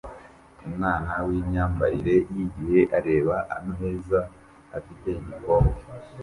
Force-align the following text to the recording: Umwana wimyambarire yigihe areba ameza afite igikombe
Umwana 0.67 1.13
wimyambarire 1.27 2.15
yigihe 2.35 2.79
areba 2.97 3.35
ameza 3.57 4.19
afite 4.77 5.07
igikombe 5.19 5.73